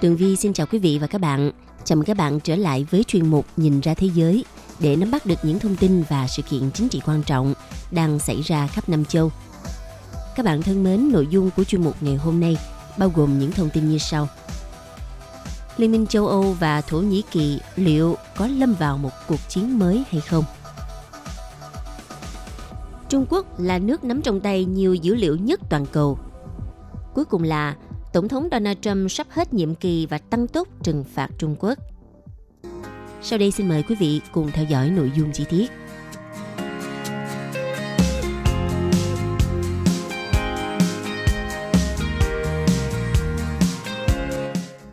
Tường 0.00 0.16
Vi 0.16 0.36
xin 0.36 0.52
chào 0.52 0.66
quý 0.66 0.78
vị 0.78 0.98
và 0.98 1.06
các 1.06 1.20
bạn. 1.20 1.50
Chào 1.84 1.96
mừng 1.96 2.04
các 2.04 2.16
bạn 2.16 2.40
trở 2.40 2.56
lại 2.56 2.86
với 2.90 3.04
chuyên 3.04 3.26
mục 3.26 3.46
Nhìn 3.56 3.80
ra 3.80 3.94
thế 3.94 4.10
giới 4.14 4.44
để 4.80 4.96
nắm 4.96 5.10
bắt 5.10 5.26
được 5.26 5.34
những 5.42 5.58
thông 5.58 5.76
tin 5.76 6.02
và 6.08 6.26
sự 6.26 6.42
kiện 6.42 6.70
chính 6.70 6.88
trị 6.88 7.00
quan 7.06 7.22
trọng 7.22 7.54
đang 7.90 8.18
xảy 8.18 8.42
ra 8.42 8.66
khắp 8.66 8.88
năm 8.88 9.04
châu. 9.04 9.30
Các 10.36 10.46
bạn 10.46 10.62
thân 10.62 10.84
mến, 10.84 11.10
nội 11.12 11.26
dung 11.30 11.50
của 11.56 11.64
chuyên 11.64 11.84
mục 11.84 11.94
ngày 12.00 12.16
hôm 12.16 12.40
nay 12.40 12.58
bao 12.98 13.12
gồm 13.14 13.38
những 13.38 13.52
thông 13.52 13.70
tin 13.70 13.90
như 13.90 13.98
sau. 13.98 14.28
Liên 15.76 15.92
minh 15.92 16.06
châu 16.06 16.26
Âu 16.26 16.42
và 16.60 16.80
Thổ 16.80 16.98
Nhĩ 16.98 17.22
Kỳ 17.30 17.60
liệu 17.76 18.16
có 18.36 18.46
lâm 18.46 18.74
vào 18.74 18.98
một 18.98 19.10
cuộc 19.28 19.40
chiến 19.48 19.78
mới 19.78 20.04
hay 20.10 20.20
không? 20.20 20.44
Trung 23.08 23.26
Quốc 23.30 23.60
là 23.60 23.78
nước 23.78 24.04
nắm 24.04 24.22
trong 24.22 24.40
tay 24.40 24.64
nhiều 24.64 24.94
dữ 24.94 25.14
liệu 25.14 25.36
nhất 25.36 25.60
toàn 25.70 25.86
cầu. 25.86 26.18
Cuối 27.14 27.24
cùng 27.24 27.42
là 27.42 27.74
Tổng 28.16 28.28
thống 28.28 28.48
Donald 28.50 28.78
Trump 28.80 29.10
sắp 29.10 29.26
hết 29.30 29.54
nhiệm 29.54 29.74
kỳ 29.74 30.06
và 30.06 30.18
tăng 30.18 30.46
tốc 30.48 30.68
trừng 30.82 31.04
phạt 31.04 31.28
Trung 31.38 31.56
Quốc. 31.58 31.78
Sau 33.22 33.38
đây 33.38 33.50
xin 33.50 33.68
mời 33.68 33.82
quý 33.82 33.94
vị 33.94 34.20
cùng 34.32 34.50
theo 34.52 34.64
dõi 34.64 34.90
nội 34.90 35.10
dung 35.16 35.32
chi 35.32 35.44
tiết. 35.50 35.70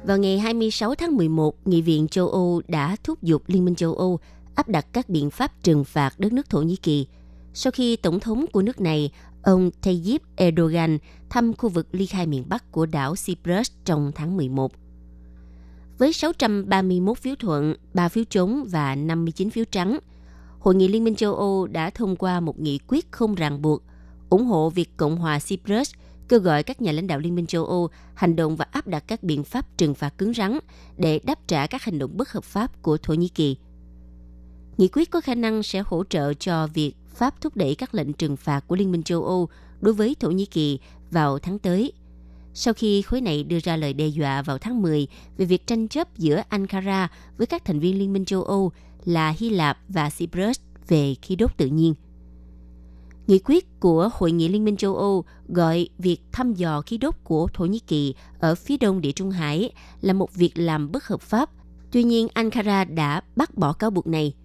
Vào 0.03 0.17
ngày 0.17 0.39
26 0.39 0.95
tháng 0.95 1.16
11, 1.17 1.67
Nghị 1.67 1.81
viện 1.81 2.07
châu 2.07 2.29
Âu 2.29 2.61
đã 2.67 2.95
thúc 3.03 3.23
giục 3.23 3.44
Liên 3.47 3.66
minh 3.66 3.75
châu 3.75 3.94
Âu 3.94 4.19
áp 4.55 4.69
đặt 4.69 4.85
các 4.94 5.09
biện 5.09 5.29
pháp 5.29 5.63
trừng 5.63 5.83
phạt 5.83 6.13
đất 6.17 6.33
nước 6.33 6.49
Thổ 6.49 6.61
Nhĩ 6.61 6.75
Kỳ 6.75 7.07
sau 7.54 7.72
khi 7.72 7.96
Tổng 7.96 8.20
thống 8.20 8.46
của 8.52 8.62
nước 8.62 8.82
này, 8.82 9.12
ông 9.44 9.72
Tayyip 9.72 10.22
Erdogan, 10.36 10.98
thăm 11.30 11.54
khu 11.54 11.70
vực 11.70 11.88
ly 11.92 12.06
khai 12.06 12.28
miền 12.28 12.44
Bắc 12.50 12.72
của 12.72 12.86
đảo 12.86 13.16
Cyprus 13.26 13.72
trong 13.86 14.12
tháng 14.16 14.38
11. 14.38 14.72
Với 15.98 16.14
631 16.14 17.18
phiếu 17.18 17.36
thuận, 17.36 17.76
3 17.94 18.09
phiếu 18.09 18.24
chống 18.30 18.66
và 18.70 18.96
59 18.96 19.50
phiếu 19.50 19.66
trắng, 19.72 20.00
Hội 20.59 20.75
nghị 20.75 20.88
Liên 20.88 21.03
minh 21.03 21.16
châu 21.16 21.36
Âu 21.36 21.68
đã 21.68 21.90
thông 21.90 22.16
qua 22.16 22.40
một 22.40 22.59
nghị 22.59 22.80
quyết 22.88 23.12
không 23.12 23.36
ràng 23.36 23.62
buộc, 23.62 23.84
ủng 24.30 24.46
hộ 24.46 24.69
việc 24.69 24.97
Cộng 24.97 25.16
hòa 25.16 25.40
Cyprus 25.40 25.92
kêu 26.30 26.40
gọi 26.40 26.63
các 26.63 26.81
nhà 26.81 26.92
lãnh 26.92 27.08
đạo 27.08 27.19
Liên 27.19 27.36
minh 27.36 27.46
châu 27.46 27.66
Âu 27.66 27.90
hành 28.13 28.36
động 28.36 28.56
và 28.56 28.66
áp 28.72 28.88
đặt 28.88 29.03
các 29.08 29.24
biện 29.24 29.44
pháp 29.44 29.78
trừng 29.78 29.94
phạt 29.94 30.18
cứng 30.18 30.34
rắn 30.34 30.59
để 30.97 31.19
đáp 31.24 31.40
trả 31.47 31.68
các 31.68 31.84
hành 31.84 32.00
động 32.00 32.18
bất 32.18 32.30
hợp 32.31 32.44
pháp 32.44 32.81
của 32.81 32.97
Thổ 32.97 33.13
Nhĩ 33.13 33.28
Kỳ. 33.28 33.58
Nghị 34.78 34.88
quyết 34.88 35.12
có 35.12 35.22
khả 35.22 35.36
năng 35.36 35.63
sẽ 35.63 35.84
hỗ 35.86 36.03
trợ 36.09 36.34
cho 36.34 36.68
việc 36.68 36.94
Pháp 37.13 37.41
thúc 37.41 37.56
đẩy 37.56 37.75
các 37.75 37.96
lệnh 37.96 38.13
trừng 38.13 38.38
phạt 38.38 38.68
của 38.68 38.75
Liên 38.75 38.91
minh 38.91 39.03
châu 39.03 39.25
Âu 39.25 39.50
đối 39.81 39.94
với 39.94 40.16
Thổ 40.19 40.31
Nhĩ 40.31 40.46
Kỳ 40.46 40.79
vào 41.12 41.40
tháng 41.40 41.59
tới. 41.59 41.91
Sau 42.53 42.74
khi 42.74 43.01
khối 43.01 43.22
này 43.22 43.44
đưa 43.44 43.59
ra 43.59 43.78
lời 43.78 43.94
đe 43.94 44.07
dọa 44.07 44.41
vào 44.41 44.57
tháng 44.57 44.81
10 44.81 45.07
về 45.38 45.46
việc 45.46 45.68
tranh 45.68 45.88
chấp 45.88 46.18
giữa 46.18 46.41
Ankara 46.50 47.12
với 47.38 47.47
các 47.47 47.66
thành 47.66 47.79
viên 47.79 48.00
Liên 48.00 48.13
minh 48.13 48.25
châu 48.25 48.44
Âu 48.44 48.72
là 49.06 49.29
Hy 49.29 49.50
Lạp 49.50 49.78
và 49.90 50.09
Cyprus 50.09 50.59
về 50.88 51.16
khí 51.22 51.35
đốt 51.35 51.57
tự 51.57 51.66
nhiên. 51.66 51.94
Nghị 53.28 53.40
quyết 53.40 53.80
của 53.80 54.09
Hội 54.13 54.31
nghị 54.31 54.47
Liên 54.47 54.66
minh 54.66 54.78
châu 54.78 54.95
Âu 54.95 55.25
gọi 55.47 55.90
việc 55.97 56.22
thăm 56.31 56.53
dò 56.53 56.81
khí 56.81 56.97
đốt 56.97 57.16
của 57.24 57.47
Thổ 57.53 57.66
Nhĩ 57.66 57.80
Kỳ 57.80 58.16
ở 58.40 58.56
phía 58.56 58.78
đông 58.78 59.01
Địa 59.01 59.12
Trung 59.12 59.31
Hải 59.31 59.72
là 60.01 60.13
một 60.13 60.35
việc 60.35 60.51
làm 60.56 60.91
bất 60.91 61.07
hợp 61.07 61.22
pháp. 61.22 61.50
Tuy 61.91 62.03
nhiên, 62.03 62.28
Ankara 62.34 62.84
đã 62.84 63.22
bác 63.35 63.56
bỏ 63.56 63.74
cáo 63.74 63.90
buộc 63.90 64.07
này– 64.07 64.34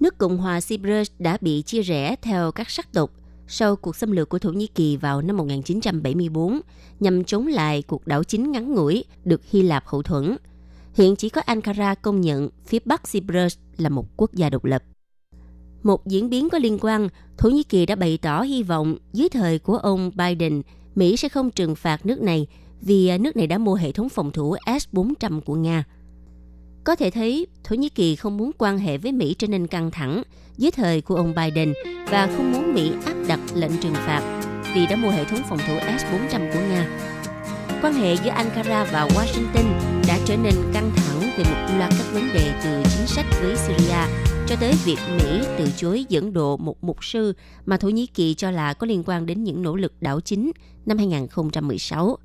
nước 0.00 0.18
Cộng 0.18 0.36
hòa 0.36 0.60
Cyprus 0.60 1.10
đã 1.18 1.38
bị 1.40 1.62
chia 1.62 1.82
rẽ 1.82 2.16
theo 2.22 2.52
các 2.52 2.70
sắc 2.70 2.92
tộc 2.92 3.10
sau 3.46 3.76
cuộc 3.76 3.96
xâm 3.96 4.12
lược 4.12 4.28
của 4.28 4.38
Thổ 4.38 4.50
Nhĩ 4.50 4.66
Kỳ 4.66 4.96
vào 4.96 5.22
năm 5.22 5.36
1974 5.36 6.60
nhằm 7.00 7.24
chống 7.24 7.46
lại 7.46 7.82
cuộc 7.82 8.06
đảo 8.06 8.24
chính 8.24 8.52
ngắn 8.52 8.74
ngủi 8.74 9.04
được 9.24 9.40
Hy 9.50 9.62
Lạp 9.62 9.86
hậu 9.86 10.02
thuẫn. 10.02 10.36
Hiện 10.94 11.16
chỉ 11.16 11.28
có 11.28 11.40
Ankara 11.40 11.94
công 11.94 12.20
nhận 12.20 12.48
phía 12.66 12.78
Bắc 12.84 13.02
Cyprus 13.12 13.58
là 13.76 13.88
một 13.88 14.06
quốc 14.16 14.34
gia 14.34 14.50
độc 14.50 14.64
lập. 14.64 14.82
Một 15.82 16.06
diễn 16.06 16.30
biến 16.30 16.48
có 16.48 16.58
liên 16.58 16.78
quan, 16.80 17.08
Thổ 17.38 17.48
Nhĩ 17.48 17.62
Kỳ 17.62 17.86
đã 17.86 17.94
bày 17.94 18.18
tỏ 18.22 18.42
hy 18.42 18.62
vọng 18.62 18.96
dưới 19.12 19.28
thời 19.28 19.58
của 19.58 19.76
ông 19.76 20.10
Biden, 20.14 20.62
Mỹ 20.94 21.16
sẽ 21.16 21.28
không 21.28 21.50
trừng 21.50 21.74
phạt 21.74 22.06
nước 22.06 22.20
này 22.20 22.46
vì 22.80 23.18
nước 23.18 23.36
này 23.36 23.46
đã 23.46 23.58
mua 23.58 23.74
hệ 23.74 23.92
thống 23.92 24.08
phòng 24.08 24.32
thủ 24.32 24.56
S-400 24.66 25.40
của 25.40 25.54
Nga– 25.54 25.84
có 26.84 26.96
thể 26.96 27.10
thấy, 27.10 27.46
Thổ 27.64 27.76
Nhĩ 27.76 27.88
Kỳ 27.88 28.16
không 28.16 28.36
muốn 28.36 28.50
quan 28.58 28.78
hệ 28.78 28.98
với 28.98 29.12
Mỹ 29.12 29.34
trở 29.38 29.46
nên 29.46 29.66
căng 29.66 29.90
thẳng 29.90 30.22
dưới 30.56 30.70
thời 30.70 31.00
của 31.00 31.16
ông 31.16 31.34
Biden 31.34 31.72
và 32.10 32.28
không 32.36 32.52
muốn 32.52 32.74
Mỹ 32.74 32.92
áp 33.04 33.14
đặt 33.28 33.40
lệnh 33.54 33.70
trừng 33.80 33.94
phạt 33.94 34.40
vì 34.74 34.86
đã 34.86 34.96
mua 34.96 35.10
hệ 35.10 35.24
thống 35.24 35.40
phòng 35.48 35.58
thủ 35.58 35.74
S-400 35.74 36.52
của 36.52 36.60
Nga. 36.60 36.98
Quan 37.82 37.94
hệ 37.94 38.16
giữa 38.24 38.30
Ankara 38.30 38.84
và 38.84 39.08
Washington 39.08 39.80
đã 40.08 40.18
trở 40.24 40.36
nên 40.36 40.54
căng 40.74 40.90
thẳng 40.96 41.20
về 41.20 41.44
một 41.44 41.74
loạt 41.78 41.92
các 41.98 42.12
vấn 42.12 42.28
đề 42.34 42.60
từ 42.64 42.82
chính 42.96 43.06
sách 43.06 43.26
với 43.42 43.56
Syria 43.56 44.24
cho 44.46 44.56
tới 44.60 44.74
việc 44.84 44.98
Mỹ 45.16 45.40
từ 45.58 45.68
chối 45.76 46.04
dẫn 46.08 46.32
độ 46.32 46.56
một 46.56 46.84
mục 46.84 47.04
sư 47.04 47.32
mà 47.66 47.76
Thổ 47.76 47.88
Nhĩ 47.88 48.06
Kỳ 48.06 48.34
cho 48.34 48.50
là 48.50 48.74
có 48.74 48.86
liên 48.86 49.02
quan 49.06 49.26
đến 49.26 49.44
những 49.44 49.62
nỗ 49.62 49.76
lực 49.76 49.92
đảo 50.00 50.20
chính 50.20 50.52
năm 50.86 50.98
2016. 50.98 52.18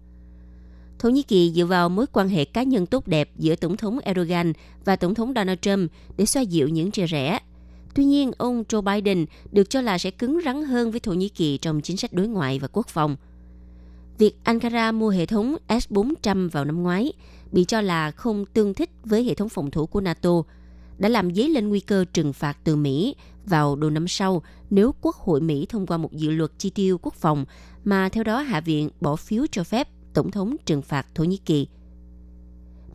Thổ 0.99 1.09
Nhĩ 1.09 1.23
Kỳ 1.23 1.51
dựa 1.55 1.65
vào 1.65 1.89
mối 1.89 2.05
quan 2.13 2.29
hệ 2.29 2.45
cá 2.45 2.63
nhân 2.63 2.85
tốt 2.85 3.07
đẹp 3.07 3.29
giữa 3.37 3.55
Tổng 3.55 3.77
thống 3.77 3.99
Erdogan 3.99 4.53
và 4.85 4.95
Tổng 4.95 5.15
thống 5.15 5.33
Donald 5.35 5.59
Trump 5.61 5.91
để 6.17 6.25
xoa 6.25 6.41
dịu 6.41 6.67
những 6.67 6.91
chia 6.91 7.05
rẽ. 7.05 7.39
Tuy 7.95 8.05
nhiên, 8.05 8.31
ông 8.37 8.63
Joe 8.63 8.81
Biden 8.81 9.25
được 9.51 9.69
cho 9.69 9.81
là 9.81 9.97
sẽ 9.97 10.11
cứng 10.11 10.39
rắn 10.45 10.63
hơn 10.63 10.91
với 10.91 10.99
Thổ 10.99 11.13
Nhĩ 11.13 11.29
Kỳ 11.29 11.57
trong 11.57 11.81
chính 11.81 11.97
sách 11.97 12.13
đối 12.13 12.27
ngoại 12.27 12.59
và 12.59 12.67
quốc 12.67 12.87
phòng. 12.87 13.15
Việc 14.17 14.37
Ankara 14.43 14.91
mua 14.91 15.09
hệ 15.09 15.25
thống 15.25 15.55
S-400 15.67 16.49
vào 16.49 16.65
năm 16.65 16.83
ngoái 16.83 17.13
bị 17.51 17.65
cho 17.65 17.81
là 17.81 18.11
không 18.11 18.45
tương 18.45 18.73
thích 18.73 18.89
với 19.03 19.23
hệ 19.23 19.33
thống 19.33 19.49
phòng 19.49 19.71
thủ 19.71 19.85
của 19.85 20.01
NATO, 20.01 20.43
đã 20.97 21.09
làm 21.09 21.35
dấy 21.35 21.49
lên 21.49 21.69
nguy 21.69 21.79
cơ 21.79 22.05
trừng 22.13 22.33
phạt 22.33 22.57
từ 22.63 22.75
Mỹ 22.75 23.15
vào 23.45 23.75
đầu 23.75 23.89
năm 23.89 24.07
sau 24.07 24.41
nếu 24.69 24.93
Quốc 25.01 25.15
hội 25.15 25.41
Mỹ 25.41 25.65
thông 25.69 25.87
qua 25.87 25.97
một 25.97 26.13
dự 26.13 26.29
luật 26.29 26.51
chi 26.57 26.69
tiêu 26.69 26.97
quốc 27.01 27.13
phòng 27.13 27.45
mà 27.83 28.09
theo 28.09 28.23
đó 28.23 28.41
Hạ 28.41 28.61
viện 28.61 28.89
bỏ 29.01 29.15
phiếu 29.15 29.45
cho 29.51 29.63
phép 29.63 29.87
Tổng 30.19 30.31
thống 30.31 30.55
trừng 30.65 30.81
phạt 30.81 31.07
Thổ 31.15 31.23
Nhĩ 31.23 31.37
Kỳ. 31.37 31.67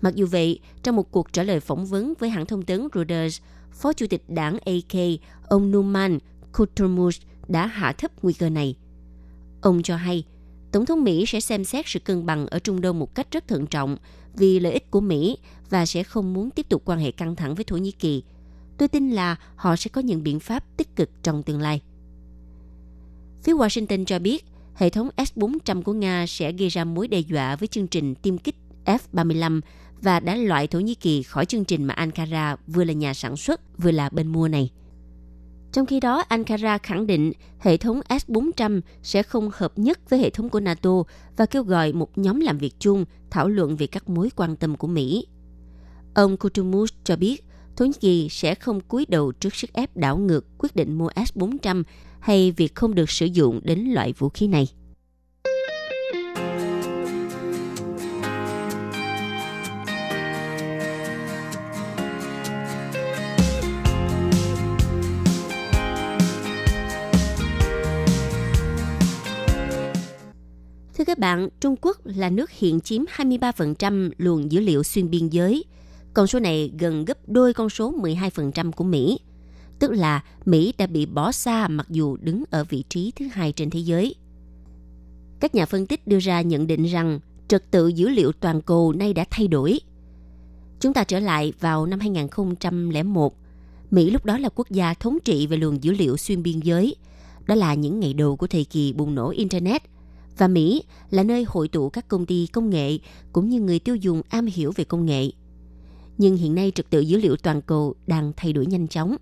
Mặc 0.00 0.14
dù 0.14 0.26
vậy, 0.26 0.58
trong 0.82 0.96
một 0.96 1.10
cuộc 1.10 1.32
trả 1.32 1.42
lời 1.42 1.60
phỏng 1.60 1.86
vấn 1.86 2.14
với 2.18 2.30
hãng 2.30 2.46
thông 2.46 2.62
tấn 2.62 2.88
Reuters, 2.94 3.40
Phó 3.72 3.92
Chủ 3.92 4.06
tịch 4.06 4.22
đảng 4.28 4.58
AK, 4.58 5.00
ông 5.48 5.70
Numan 5.70 6.18
Kuturmus 6.52 7.20
đã 7.48 7.66
hạ 7.66 7.92
thấp 7.92 8.10
nguy 8.22 8.32
cơ 8.32 8.50
này. 8.50 8.76
Ông 9.62 9.82
cho 9.82 9.96
hay, 9.96 10.24
Tổng 10.72 10.86
thống 10.86 11.04
Mỹ 11.04 11.24
sẽ 11.26 11.40
xem 11.40 11.64
xét 11.64 11.84
sự 11.88 11.98
cân 12.00 12.26
bằng 12.26 12.46
ở 12.46 12.58
Trung 12.58 12.80
Đông 12.80 12.98
một 12.98 13.14
cách 13.14 13.30
rất 13.30 13.48
thận 13.48 13.66
trọng 13.66 13.96
vì 14.36 14.60
lợi 14.60 14.72
ích 14.72 14.90
của 14.90 15.00
Mỹ 15.00 15.38
và 15.70 15.86
sẽ 15.86 16.02
không 16.02 16.34
muốn 16.34 16.50
tiếp 16.50 16.68
tục 16.68 16.82
quan 16.84 16.98
hệ 16.98 17.10
căng 17.10 17.36
thẳng 17.36 17.54
với 17.54 17.64
Thổ 17.64 17.76
Nhĩ 17.76 17.90
Kỳ. 17.90 18.22
Tôi 18.78 18.88
tin 18.88 19.10
là 19.10 19.36
họ 19.56 19.76
sẽ 19.76 19.88
có 19.88 20.00
những 20.00 20.22
biện 20.22 20.40
pháp 20.40 20.64
tích 20.76 20.96
cực 20.96 21.10
trong 21.22 21.42
tương 21.42 21.60
lai. 21.60 21.82
Phía 23.42 23.52
Washington 23.52 24.04
cho 24.04 24.18
biết 24.18 24.44
hệ 24.74 24.90
thống 24.90 25.08
S-400 25.16 25.82
của 25.82 25.92
Nga 25.92 26.26
sẽ 26.28 26.52
gây 26.52 26.68
ra 26.68 26.84
mối 26.84 27.08
đe 27.08 27.18
dọa 27.18 27.56
với 27.56 27.68
chương 27.68 27.86
trình 27.86 28.14
tiêm 28.14 28.38
kích 28.38 28.56
F-35 28.84 29.60
và 30.02 30.20
đã 30.20 30.36
loại 30.36 30.66
Thổ 30.66 30.80
Nhĩ 30.80 30.94
Kỳ 30.94 31.22
khỏi 31.22 31.46
chương 31.46 31.64
trình 31.64 31.84
mà 31.84 31.94
Ankara 31.94 32.56
vừa 32.66 32.84
là 32.84 32.92
nhà 32.92 33.14
sản 33.14 33.36
xuất 33.36 33.78
vừa 33.78 33.90
là 33.90 34.08
bên 34.08 34.26
mua 34.26 34.48
này. 34.48 34.70
Trong 35.72 35.86
khi 35.86 36.00
đó, 36.00 36.24
Ankara 36.28 36.78
khẳng 36.78 37.06
định 37.06 37.32
hệ 37.58 37.76
thống 37.76 38.00
S-400 38.08 38.80
sẽ 39.02 39.22
không 39.22 39.50
hợp 39.54 39.78
nhất 39.78 40.10
với 40.10 40.18
hệ 40.18 40.30
thống 40.30 40.48
của 40.48 40.60
NATO 40.60 41.02
và 41.36 41.46
kêu 41.46 41.62
gọi 41.62 41.92
một 41.92 42.18
nhóm 42.18 42.40
làm 42.40 42.58
việc 42.58 42.74
chung 42.78 43.04
thảo 43.30 43.48
luận 43.48 43.76
về 43.76 43.86
các 43.86 44.08
mối 44.08 44.30
quan 44.36 44.56
tâm 44.56 44.76
của 44.76 44.86
Mỹ. 44.86 45.26
Ông 46.14 46.36
Kutumus 46.36 46.92
cho 47.04 47.16
biết 47.16 47.44
Thổ 47.76 47.84
Nhĩ 47.84 47.92
Kỳ 48.00 48.28
sẽ 48.30 48.54
không 48.54 48.80
cúi 48.80 49.06
đầu 49.08 49.32
trước 49.32 49.54
sức 49.54 49.72
ép 49.72 49.96
đảo 49.96 50.18
ngược 50.18 50.46
quyết 50.58 50.76
định 50.76 50.98
mua 50.98 51.08
S-400 51.08 51.82
hay 52.24 52.52
việc 52.56 52.74
không 52.74 52.94
được 52.94 53.10
sử 53.10 53.26
dụng 53.26 53.60
đến 53.62 53.78
loại 53.78 54.12
vũ 54.18 54.28
khí 54.28 54.46
này. 54.46 54.66
Thưa 70.94 71.04
các 71.06 71.18
bạn, 71.18 71.48
Trung 71.60 71.76
Quốc 71.80 71.96
là 72.04 72.30
nước 72.30 72.50
hiện 72.50 72.80
chiếm 72.80 73.02
23% 73.16 74.10
luồng 74.18 74.52
dữ 74.52 74.60
liệu 74.60 74.82
xuyên 74.82 75.10
biên 75.10 75.28
giới. 75.28 75.64
Con 76.14 76.26
số 76.26 76.38
này 76.38 76.72
gần 76.78 77.04
gấp 77.04 77.28
đôi 77.28 77.54
con 77.54 77.70
số 77.70 77.92
12% 77.92 78.72
của 78.72 78.84
Mỹ. 78.84 79.18
Tức 79.78 79.90
là 79.90 80.24
Mỹ 80.44 80.74
đã 80.78 80.86
bị 80.86 81.06
bỏ 81.06 81.32
xa 81.32 81.68
mặc 81.68 81.86
dù 81.90 82.16
đứng 82.16 82.44
ở 82.50 82.64
vị 82.64 82.84
trí 82.88 83.12
thứ 83.16 83.26
hai 83.32 83.52
trên 83.52 83.70
thế 83.70 83.80
giới. 83.80 84.14
Các 85.40 85.54
nhà 85.54 85.66
phân 85.66 85.86
tích 85.86 86.06
đưa 86.06 86.18
ra 86.18 86.40
nhận 86.40 86.66
định 86.66 86.84
rằng 86.84 87.20
trật 87.48 87.70
tự 87.70 87.88
dữ 87.88 88.08
liệu 88.08 88.32
toàn 88.32 88.62
cầu 88.62 88.92
nay 88.92 89.12
đã 89.12 89.24
thay 89.30 89.48
đổi. 89.48 89.80
Chúng 90.80 90.92
ta 90.92 91.04
trở 91.04 91.18
lại 91.18 91.52
vào 91.60 91.86
năm 91.86 92.00
2001. 92.00 93.36
Mỹ 93.90 94.10
lúc 94.10 94.24
đó 94.24 94.38
là 94.38 94.48
quốc 94.54 94.70
gia 94.70 94.94
thống 94.94 95.18
trị 95.24 95.46
về 95.46 95.56
luồng 95.56 95.84
dữ 95.84 95.92
liệu 95.92 96.16
xuyên 96.16 96.42
biên 96.42 96.60
giới. 96.60 96.96
Đó 97.46 97.54
là 97.54 97.74
những 97.74 98.00
ngày 98.00 98.14
đầu 98.14 98.36
của 98.36 98.46
thời 98.46 98.64
kỳ 98.64 98.92
bùng 98.92 99.14
nổ 99.14 99.30
Internet. 99.30 99.82
Và 100.38 100.48
Mỹ 100.48 100.82
là 101.10 101.22
nơi 101.22 101.44
hội 101.48 101.68
tụ 101.68 101.88
các 101.88 102.08
công 102.08 102.26
ty 102.26 102.46
công 102.46 102.70
nghệ 102.70 102.98
cũng 103.32 103.48
như 103.48 103.60
người 103.60 103.78
tiêu 103.78 103.96
dùng 103.96 104.22
am 104.28 104.46
hiểu 104.46 104.72
về 104.76 104.84
công 104.84 105.06
nghệ. 105.06 105.30
Nhưng 106.18 106.36
hiện 106.36 106.54
nay 106.54 106.72
trật 106.74 106.90
tự 106.90 107.00
dữ 107.00 107.18
liệu 107.18 107.36
toàn 107.36 107.62
cầu 107.62 107.94
đang 108.06 108.32
thay 108.36 108.52
đổi 108.52 108.66
nhanh 108.66 108.88
chóng. 108.88 109.16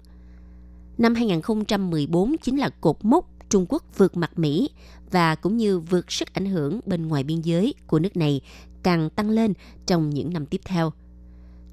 Năm 0.99 1.15
2014 1.15 2.37
chính 2.43 2.59
là 2.59 2.69
cột 2.81 2.97
mốc 3.03 3.29
Trung 3.49 3.67
Quốc 3.69 3.85
vượt 3.97 4.17
mặt 4.17 4.39
Mỹ 4.39 4.71
và 5.11 5.35
cũng 5.35 5.57
như 5.57 5.79
vượt 5.79 6.13
sức 6.13 6.35
ảnh 6.35 6.47
hưởng 6.47 6.81
bên 6.87 7.09
ngoài 7.09 7.25
biên 7.25 7.41
giới 7.41 7.75
của 7.87 7.99
nước 7.99 8.17
này 8.17 8.41
càng 8.83 9.11
tăng 9.11 9.31
lên 9.31 9.53
trong 9.87 10.11
những 10.11 10.33
năm 10.33 10.47
tiếp 10.47 10.61
theo. 10.65 10.93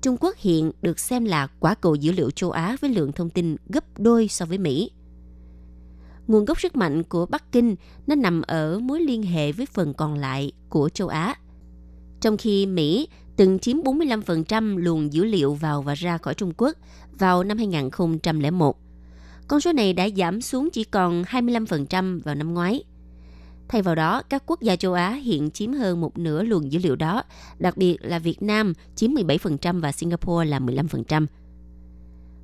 Trung 0.01 0.17
Quốc 0.19 0.35
hiện 0.37 0.71
được 0.81 0.99
xem 0.99 1.25
là 1.25 1.47
quả 1.59 1.75
cầu 1.75 1.95
dữ 1.95 2.11
liệu 2.11 2.31
châu 2.31 2.51
Á 2.51 2.77
với 2.81 2.89
lượng 2.89 3.11
thông 3.11 3.29
tin 3.29 3.55
gấp 3.69 3.99
đôi 3.99 4.27
so 4.27 4.45
với 4.45 4.57
Mỹ. 4.57 4.91
Nguồn 6.27 6.45
gốc 6.45 6.61
sức 6.61 6.75
mạnh 6.75 7.03
của 7.03 7.25
Bắc 7.25 7.51
Kinh 7.51 7.75
nó 8.07 8.15
nằm 8.15 8.41
ở 8.41 8.79
mối 8.79 9.01
liên 9.01 9.23
hệ 9.23 9.51
với 9.51 9.65
phần 9.65 9.93
còn 9.93 10.13
lại 10.13 10.51
của 10.69 10.89
châu 10.89 11.07
Á. 11.07 11.35
Trong 12.21 12.37
khi 12.37 12.65
Mỹ 12.65 13.07
từng 13.35 13.59
chiếm 13.59 13.77
45% 13.77 14.77
luồng 14.77 15.13
dữ 15.13 15.23
liệu 15.23 15.53
vào 15.53 15.81
và 15.81 15.93
ra 15.93 16.17
khỏi 16.17 16.33
Trung 16.33 16.53
Quốc 16.57 16.77
vào 17.19 17.43
năm 17.43 17.57
2001. 17.57 18.77
Con 19.49 19.61
số 19.61 19.73
này 19.73 19.93
đã 19.93 20.09
giảm 20.17 20.41
xuống 20.41 20.69
chỉ 20.73 20.83
còn 20.83 21.23
25% 21.23 22.21
vào 22.21 22.35
năm 22.35 22.53
ngoái. 22.53 22.83
Thay 23.67 23.81
vào 23.81 23.95
đó, 23.95 24.21
các 24.29 24.43
quốc 24.45 24.61
gia 24.61 24.75
châu 24.75 24.93
Á 24.93 25.11
hiện 25.11 25.51
chiếm 25.51 25.73
hơn 25.73 26.01
một 26.01 26.17
nửa 26.17 26.43
luồng 26.43 26.71
dữ 26.71 26.79
liệu 26.83 26.95
đó, 26.95 27.23
đặc 27.59 27.77
biệt 27.77 27.97
là 28.01 28.19
Việt 28.19 28.41
Nam 28.41 28.73
chiếm 28.95 29.11
17% 29.11 29.81
và 29.81 29.91
Singapore 29.91 30.49
là 30.49 30.59
15%. 30.59 31.25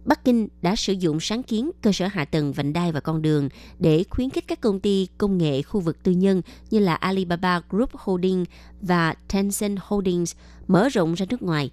Bắc 0.05 0.25
Kinh 0.25 0.47
đã 0.61 0.75
sử 0.75 0.93
dụng 0.93 1.19
sáng 1.19 1.43
kiến 1.43 1.71
cơ 1.81 1.91
sở 1.91 2.07
hạ 2.07 2.25
tầng 2.25 2.53
vành 2.53 2.73
đai 2.73 2.91
và 2.91 2.99
con 2.99 3.21
đường 3.21 3.49
để 3.79 4.03
khuyến 4.09 4.29
khích 4.29 4.47
các 4.47 4.61
công 4.61 4.79
ty 4.79 5.07
công 5.17 5.37
nghệ 5.37 5.61
khu 5.61 5.79
vực 5.79 6.03
tư 6.03 6.11
nhân 6.11 6.41
như 6.69 6.79
là 6.79 6.95
Alibaba 6.95 7.61
Group 7.69 7.89
Holding 7.93 8.45
và 8.81 9.13
Tencent 9.33 9.77
Holdings 9.81 10.35
mở 10.67 10.89
rộng 10.89 11.13
ra 11.13 11.25
nước 11.29 11.41
ngoài. 11.41 11.71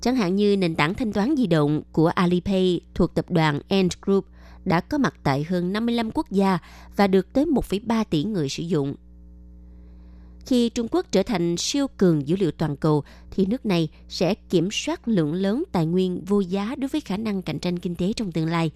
Chẳng 0.00 0.16
hạn 0.16 0.36
như 0.36 0.56
nền 0.56 0.74
tảng 0.74 0.94
thanh 0.94 1.12
toán 1.12 1.34
di 1.36 1.46
động 1.46 1.82
của 1.92 2.06
Alipay 2.06 2.80
thuộc 2.94 3.14
tập 3.14 3.30
đoàn 3.30 3.60
Ant 3.68 4.02
Group 4.02 4.24
đã 4.64 4.80
có 4.80 4.98
mặt 4.98 5.14
tại 5.22 5.44
hơn 5.44 5.72
55 5.72 6.10
quốc 6.14 6.30
gia 6.30 6.58
và 6.96 7.06
được 7.06 7.32
tới 7.32 7.46
1,3 7.46 8.04
tỷ 8.10 8.24
người 8.24 8.48
sử 8.48 8.62
dụng. 8.62 8.94
Khi 10.46 10.68
Trung 10.68 10.88
Quốc 10.90 11.06
trở 11.12 11.22
thành 11.22 11.56
siêu 11.56 11.86
cường 11.96 12.28
dữ 12.28 12.36
liệu 12.36 12.50
toàn 12.50 12.76
cầu, 12.76 13.04
thì 13.30 13.46
nước 13.46 13.66
này 13.66 13.88
sẽ 14.08 14.34
kiểm 14.34 14.68
soát 14.72 15.08
lượng 15.08 15.34
lớn 15.34 15.64
tài 15.72 15.86
nguyên 15.86 16.24
vô 16.24 16.40
giá 16.40 16.74
đối 16.78 16.88
với 16.88 17.00
khả 17.00 17.16
năng 17.16 17.42
cạnh 17.42 17.58
tranh 17.58 17.78
kinh 17.78 17.94
tế 17.94 18.12
trong 18.12 18.32
tương 18.32 18.48
lai. 18.48 18.70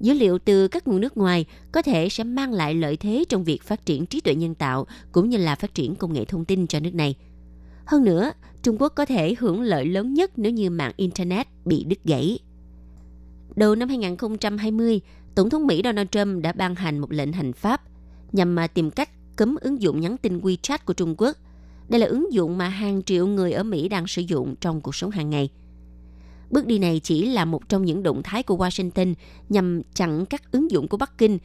Dữ 0.00 0.14
liệu 0.14 0.38
từ 0.38 0.68
các 0.68 0.88
nguồn 0.88 1.00
nước 1.00 1.16
ngoài 1.16 1.44
có 1.72 1.82
thể 1.82 2.08
sẽ 2.08 2.24
mang 2.24 2.52
lại 2.52 2.74
lợi 2.74 2.96
thế 2.96 3.24
trong 3.28 3.44
việc 3.44 3.62
phát 3.62 3.86
triển 3.86 4.06
trí 4.06 4.20
tuệ 4.20 4.34
nhân 4.34 4.54
tạo 4.54 4.86
cũng 5.12 5.30
như 5.30 5.36
là 5.36 5.54
phát 5.54 5.74
triển 5.74 5.94
công 5.94 6.12
nghệ 6.12 6.24
thông 6.24 6.44
tin 6.44 6.66
cho 6.66 6.80
nước 6.80 6.94
này. 6.94 7.14
Hơn 7.86 8.04
nữa, 8.04 8.32
Trung 8.62 8.76
Quốc 8.80 8.92
có 8.96 9.04
thể 9.04 9.34
hưởng 9.38 9.62
lợi 9.62 9.84
lớn 9.84 10.14
nhất 10.14 10.30
nếu 10.36 10.52
như 10.52 10.70
mạng 10.70 10.92
Internet 10.96 11.46
bị 11.64 11.84
đứt 11.84 12.04
gãy. 12.04 12.38
Đầu 13.56 13.74
năm 13.74 13.88
2020, 13.88 15.00
Tổng 15.34 15.50
thống 15.50 15.66
Mỹ 15.66 15.80
Donald 15.84 16.08
Trump 16.10 16.42
đã 16.42 16.52
ban 16.52 16.74
hành 16.74 16.98
một 16.98 17.12
lệnh 17.12 17.32
hành 17.32 17.52
pháp 17.52 17.82
nhằm 18.32 18.54
mà 18.54 18.66
tìm 18.66 18.90
cách 18.90 19.10
cấm 19.36 19.56
ứng 19.60 19.82
dụng 19.82 20.00
nhắn 20.00 20.16
tin 20.16 20.40
WeChat 20.40 20.78
của 20.84 20.92
Trung 20.92 21.14
Quốc. 21.18 21.36
Đây 21.88 22.00
là 22.00 22.06
ứng 22.06 22.32
dụng 22.32 22.58
mà 22.58 22.68
hàng 22.68 23.02
triệu 23.02 23.26
người 23.26 23.52
ở 23.52 23.62
Mỹ 23.62 23.88
đang 23.88 24.06
sử 24.06 24.22
dụng 24.22 24.54
trong 24.60 24.80
cuộc 24.80 24.94
sống 24.94 25.10
hàng 25.10 25.30
ngày. 25.30 25.50
Bước 26.50 26.66
đi 26.66 26.78
này 26.78 27.00
chỉ 27.04 27.26
là 27.26 27.44
một 27.44 27.68
trong 27.68 27.84
những 27.84 28.02
động 28.02 28.22
thái 28.24 28.42
của 28.42 28.56
Washington 28.56 29.14
nhằm 29.48 29.82
chặn 29.94 30.26
các 30.26 30.52
ứng 30.52 30.70
dụng 30.70 30.88
của 30.88 30.96
Bắc 30.96 31.18
Kinh, 31.18 31.38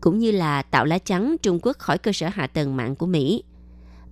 cũng 0.00 0.18
như 0.18 0.30
là 0.30 0.62
tạo 0.62 0.84
lá 0.84 0.98
chắn 0.98 1.36
Trung 1.42 1.58
Quốc 1.62 1.78
khỏi 1.78 1.98
cơ 1.98 2.12
sở 2.12 2.28
hạ 2.32 2.46
tầng 2.46 2.76
mạng 2.76 2.96
của 2.96 3.06
Mỹ. 3.06 3.42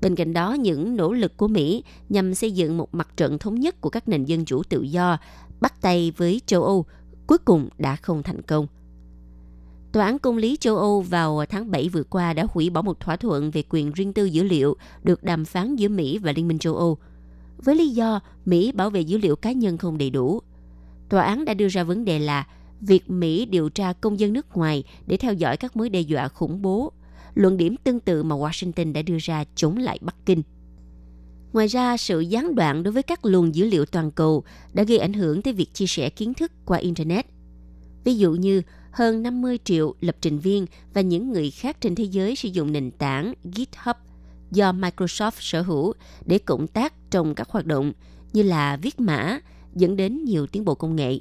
Bên 0.00 0.14
cạnh 0.14 0.32
đó, 0.32 0.52
những 0.52 0.96
nỗ 0.96 1.12
lực 1.12 1.36
của 1.36 1.48
Mỹ 1.48 1.84
nhằm 2.08 2.34
xây 2.34 2.52
dựng 2.52 2.76
một 2.76 2.94
mặt 2.94 3.08
trận 3.16 3.38
thống 3.38 3.60
nhất 3.60 3.80
của 3.80 3.90
các 3.90 4.08
nền 4.08 4.24
dân 4.24 4.44
chủ 4.44 4.62
tự 4.62 4.82
do, 4.82 5.18
bắt 5.60 5.80
tay 5.80 6.12
với 6.16 6.40
châu 6.46 6.64
Âu, 6.64 6.86
cuối 7.30 7.38
cùng 7.38 7.68
đã 7.78 7.96
không 7.96 8.22
thành 8.22 8.42
công. 8.42 8.66
Tòa 9.92 10.04
án 10.04 10.18
Công 10.18 10.36
lý 10.36 10.56
châu 10.60 10.76
Âu 10.76 11.00
vào 11.00 11.44
tháng 11.48 11.70
7 11.70 11.88
vừa 11.88 12.02
qua 12.02 12.32
đã 12.32 12.46
hủy 12.50 12.70
bỏ 12.70 12.82
một 12.82 13.00
thỏa 13.00 13.16
thuận 13.16 13.50
về 13.50 13.62
quyền 13.68 13.92
riêng 13.92 14.12
tư 14.12 14.24
dữ 14.24 14.42
liệu 14.42 14.76
được 15.02 15.22
đàm 15.22 15.44
phán 15.44 15.76
giữa 15.76 15.88
Mỹ 15.88 16.18
và 16.18 16.32
Liên 16.32 16.48
minh 16.48 16.58
châu 16.58 16.76
Âu. 16.76 16.98
Với 17.58 17.74
lý 17.74 17.88
do 17.88 18.20
Mỹ 18.44 18.72
bảo 18.72 18.90
vệ 18.90 19.00
dữ 19.00 19.18
liệu 19.18 19.36
cá 19.36 19.52
nhân 19.52 19.78
không 19.78 19.98
đầy 19.98 20.10
đủ. 20.10 20.40
Tòa 21.08 21.22
án 21.22 21.44
đã 21.44 21.54
đưa 21.54 21.68
ra 21.68 21.84
vấn 21.84 22.04
đề 22.04 22.18
là 22.18 22.46
việc 22.80 23.10
Mỹ 23.10 23.46
điều 23.46 23.68
tra 23.68 23.92
công 23.92 24.20
dân 24.20 24.32
nước 24.32 24.56
ngoài 24.56 24.84
để 25.06 25.16
theo 25.16 25.32
dõi 25.32 25.56
các 25.56 25.76
mối 25.76 25.88
đe 25.88 26.00
dọa 26.00 26.28
khủng 26.28 26.62
bố, 26.62 26.92
luận 27.34 27.56
điểm 27.56 27.76
tương 27.84 28.00
tự 28.00 28.22
mà 28.22 28.36
Washington 28.36 28.92
đã 28.92 29.02
đưa 29.02 29.18
ra 29.20 29.44
chống 29.54 29.76
lại 29.76 29.98
Bắc 30.02 30.16
Kinh. 30.26 30.42
Ngoài 31.52 31.66
ra, 31.66 31.96
sự 31.96 32.20
gián 32.20 32.54
đoạn 32.54 32.82
đối 32.82 32.92
với 32.92 33.02
các 33.02 33.24
luồng 33.24 33.54
dữ 33.54 33.66
liệu 33.66 33.86
toàn 33.86 34.10
cầu 34.10 34.44
đã 34.72 34.82
gây 34.82 34.98
ảnh 34.98 35.12
hưởng 35.12 35.42
tới 35.42 35.52
việc 35.52 35.74
chia 35.74 35.86
sẻ 35.86 36.10
kiến 36.10 36.34
thức 36.34 36.52
qua 36.64 36.78
Internet. 36.78 37.26
Ví 38.04 38.14
dụ 38.14 38.32
như 38.32 38.62
hơn 38.90 39.22
50 39.22 39.58
triệu 39.64 39.94
lập 40.00 40.16
trình 40.20 40.38
viên 40.38 40.66
và 40.94 41.00
những 41.00 41.32
người 41.32 41.50
khác 41.50 41.80
trên 41.80 41.94
thế 41.94 42.04
giới 42.04 42.36
sử 42.36 42.48
dụng 42.48 42.72
nền 42.72 42.90
tảng 42.90 43.34
GitHub 43.44 43.96
do 44.50 44.72
Microsoft 44.72 45.30
sở 45.40 45.62
hữu 45.62 45.92
để 46.26 46.38
cộng 46.38 46.66
tác 46.66 47.10
trong 47.10 47.34
các 47.34 47.48
hoạt 47.48 47.66
động 47.66 47.92
như 48.32 48.42
là 48.42 48.76
viết 48.76 49.00
mã, 49.00 49.40
dẫn 49.74 49.96
đến 49.96 50.24
nhiều 50.24 50.46
tiến 50.46 50.64
bộ 50.64 50.74
công 50.74 50.96
nghệ. 50.96 51.20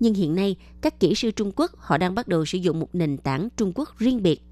Nhưng 0.00 0.14
hiện 0.14 0.34
nay, 0.34 0.56
các 0.80 1.00
kỹ 1.00 1.14
sư 1.14 1.30
Trung 1.30 1.52
Quốc 1.56 1.70
họ 1.76 1.98
đang 1.98 2.14
bắt 2.14 2.28
đầu 2.28 2.44
sử 2.44 2.58
dụng 2.58 2.80
một 2.80 2.94
nền 2.94 3.16
tảng 3.16 3.48
Trung 3.56 3.72
Quốc 3.74 3.98
riêng 3.98 4.22
biệt. 4.22 4.42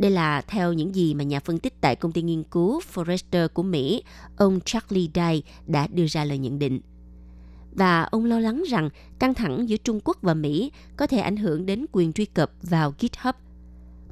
Đây 0.00 0.10
là 0.10 0.40
theo 0.40 0.72
những 0.72 0.94
gì 0.94 1.14
mà 1.14 1.24
nhà 1.24 1.40
phân 1.40 1.58
tích 1.58 1.80
tại 1.80 1.96
công 1.96 2.12
ty 2.12 2.22
nghiên 2.22 2.42
cứu 2.42 2.80
Forrester 2.94 3.48
của 3.48 3.62
Mỹ, 3.62 4.02
ông 4.36 4.60
Charlie 4.64 5.08
Day 5.14 5.42
đã 5.66 5.86
đưa 5.86 6.06
ra 6.06 6.24
lời 6.24 6.38
nhận 6.38 6.58
định 6.58 6.80
và 7.72 8.02
ông 8.02 8.24
lo 8.24 8.40
lắng 8.40 8.62
rằng 8.68 8.90
căng 9.18 9.34
thẳng 9.34 9.68
giữa 9.68 9.76
Trung 9.76 10.00
Quốc 10.04 10.16
và 10.22 10.34
Mỹ 10.34 10.72
có 10.96 11.06
thể 11.06 11.18
ảnh 11.18 11.36
hưởng 11.36 11.66
đến 11.66 11.86
quyền 11.92 12.12
truy 12.12 12.24
cập 12.24 12.52
vào 12.62 12.94
GitHub. 12.98 13.34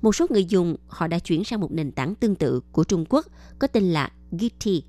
Một 0.03 0.17
số 0.17 0.27
người 0.31 0.45
dùng 0.45 0.77
họ 0.89 1.07
đã 1.07 1.19
chuyển 1.19 1.45
sang 1.45 1.61
một 1.61 1.73
nền 1.73 1.93
tảng 1.93 2.15
tương 2.15 2.35
tự 2.35 2.61
của 2.73 2.85
Trung 2.85 3.05
Quốc 3.09 3.27
có 3.59 3.67
tên 3.67 3.85
là 3.85 4.11
Gitty. 4.33 4.83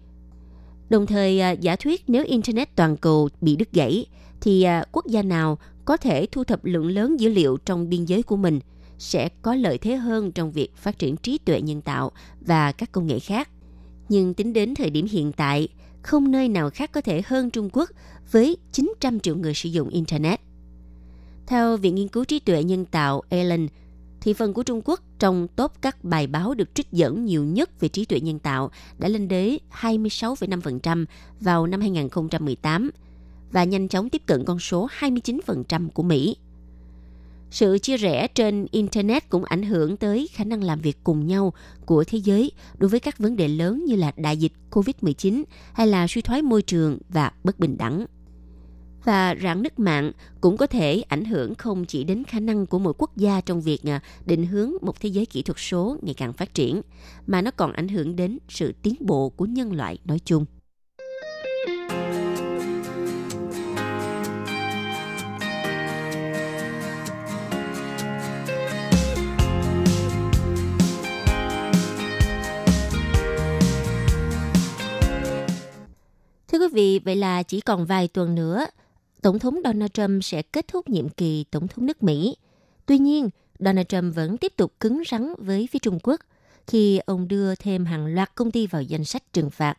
Đồng 0.89 1.05
thời 1.05 1.39
à, 1.39 1.51
giả 1.51 1.75
thuyết 1.75 2.03
nếu 2.07 2.23
Internet 2.25 2.75
toàn 2.75 2.97
cầu 2.97 3.29
bị 3.41 3.55
đứt 3.55 3.71
gãy 3.71 4.05
thì 4.41 4.63
à, 4.63 4.83
quốc 4.91 5.05
gia 5.07 5.21
nào 5.21 5.57
có 5.85 5.97
thể 5.97 6.27
thu 6.31 6.43
thập 6.43 6.65
lượng 6.65 6.87
lớn 6.87 7.19
dữ 7.19 7.29
liệu 7.29 7.57
trong 7.57 7.89
biên 7.89 8.05
giới 8.05 8.23
của 8.23 8.37
mình 8.37 8.59
sẽ 8.99 9.29
có 9.41 9.55
lợi 9.55 9.77
thế 9.77 9.95
hơn 9.95 10.31
trong 10.31 10.51
việc 10.51 10.75
phát 10.75 10.99
triển 10.99 11.17
trí 11.17 11.37
tuệ 11.37 11.61
nhân 11.61 11.81
tạo 11.81 12.11
và 12.41 12.71
các 12.71 12.91
công 12.91 13.07
nghệ 13.07 13.19
khác. 13.19 13.49
Nhưng 14.09 14.33
tính 14.33 14.53
đến 14.53 14.75
thời 14.75 14.89
điểm 14.89 15.07
hiện 15.11 15.31
tại, 15.31 15.67
không 16.01 16.31
nơi 16.31 16.49
nào 16.49 16.69
khác 16.69 16.91
có 16.91 17.01
thể 17.01 17.21
hơn 17.25 17.49
Trung 17.49 17.69
Quốc 17.73 17.89
với 18.31 18.57
900 18.71 19.19
triệu 19.19 19.35
người 19.35 19.53
sử 19.53 19.69
dụng 19.69 19.89
Internet. 19.89 20.39
Theo 21.47 21.77
Viện 21.77 21.95
Nghiên 21.95 22.07
cứu 22.07 22.25
trí 22.25 22.39
tuệ 22.39 22.63
nhân 22.63 22.85
tạo 22.85 23.21
Elon, 23.29 23.67
thị 24.21 24.33
phần 24.33 24.53
của 24.53 24.63
Trung 24.63 24.81
Quốc 24.85 25.01
trong 25.19 25.47
top 25.55 25.71
các 25.81 26.03
bài 26.03 26.27
báo 26.27 26.53
được 26.53 26.75
trích 26.75 26.91
dẫn 26.91 27.25
nhiều 27.25 27.43
nhất 27.43 27.79
về 27.79 27.87
trí 27.87 28.05
tuệ 28.05 28.19
nhân 28.19 28.39
tạo 28.39 28.71
đã 28.97 29.07
lên 29.07 29.27
đến 29.27 29.57
26,5% 29.81 31.05
vào 31.39 31.67
năm 31.67 31.81
2018 31.81 32.91
và 33.51 33.63
nhanh 33.63 33.87
chóng 33.87 34.09
tiếp 34.09 34.21
cận 34.25 34.45
con 34.45 34.59
số 34.59 34.87
29% 34.99 35.89
của 35.89 36.03
Mỹ. 36.03 36.35
Sự 37.51 37.77
chia 37.77 37.97
rẽ 37.97 38.27
trên 38.27 38.65
Internet 38.71 39.29
cũng 39.29 39.43
ảnh 39.43 39.63
hưởng 39.63 39.97
tới 39.97 40.29
khả 40.33 40.43
năng 40.43 40.63
làm 40.63 40.81
việc 40.81 40.97
cùng 41.03 41.27
nhau 41.27 41.53
của 41.85 42.03
thế 42.03 42.17
giới 42.17 42.51
đối 42.77 42.89
với 42.89 42.99
các 42.99 43.17
vấn 43.17 43.35
đề 43.35 43.47
lớn 43.47 43.85
như 43.85 43.95
là 43.95 44.11
đại 44.17 44.37
dịch 44.37 44.53
COVID-19 44.71 45.43
hay 45.73 45.87
là 45.87 46.07
suy 46.07 46.21
thoái 46.21 46.41
môi 46.41 46.61
trường 46.61 46.97
và 47.09 47.31
bất 47.43 47.59
bình 47.59 47.77
đẳng. 47.77 48.05
Và 49.03 49.35
rạn 49.43 49.63
nứt 49.63 49.79
mạng 49.79 50.11
cũng 50.41 50.57
có 50.57 50.67
thể 50.67 51.01
ảnh 51.01 51.25
hưởng 51.25 51.55
không 51.55 51.85
chỉ 51.85 52.03
đến 52.03 52.23
khả 52.23 52.39
năng 52.39 52.65
của 52.65 52.79
mỗi 52.79 52.93
quốc 52.97 53.17
gia 53.17 53.41
trong 53.41 53.61
việc 53.61 53.83
à, 53.83 54.01
định 54.25 54.45
hướng 54.45 54.71
một 54.81 54.99
thế 54.99 55.09
giới 55.09 55.25
kỹ 55.25 55.41
thuật 55.41 55.57
số 55.59 55.97
ngày 56.01 56.13
càng 56.13 56.33
phát 56.33 56.53
triển, 56.53 56.81
mà 57.27 57.41
nó 57.41 57.51
còn 57.51 57.73
ảnh 57.73 57.87
hưởng 57.87 58.15
đến 58.15 58.37
sự 58.49 58.73
tiến 58.81 58.95
bộ 58.99 59.29
của 59.29 59.45
nhân 59.45 59.73
loại 59.73 59.97
nói 60.05 60.19
chung. 60.25 60.45
Vị, 76.73 76.99
vậy 76.99 77.15
là 77.15 77.43
chỉ 77.43 77.61
còn 77.61 77.85
vài 77.85 78.07
tuần 78.07 78.35
nữa, 78.35 78.65
Tổng 79.21 79.39
thống 79.39 79.59
Donald 79.63 79.91
Trump 79.93 80.23
sẽ 80.23 80.41
kết 80.41 80.67
thúc 80.67 80.89
nhiệm 80.89 81.09
kỳ 81.09 81.45
Tổng 81.51 81.67
thống 81.67 81.85
nước 81.85 82.03
Mỹ. 82.03 82.35
Tuy 82.85 82.97
nhiên, 82.97 83.29
Donald 83.59 83.87
Trump 83.87 84.15
vẫn 84.15 84.37
tiếp 84.37 84.53
tục 84.55 84.73
cứng 84.79 85.03
rắn 85.11 85.33
với 85.37 85.67
phía 85.71 85.79
Trung 85.79 85.99
Quốc 86.03 86.21
khi 86.67 86.99
ông 87.05 87.27
đưa 87.27 87.55
thêm 87.55 87.85
hàng 87.85 88.05
loạt 88.05 88.35
công 88.35 88.51
ty 88.51 88.67
vào 88.67 88.81
danh 88.81 89.05
sách 89.05 89.33
trừng 89.33 89.49
phạt. 89.49 89.77